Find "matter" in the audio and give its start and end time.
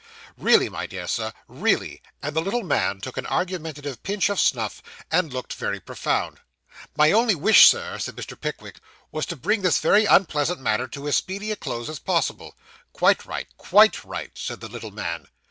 10.59-10.87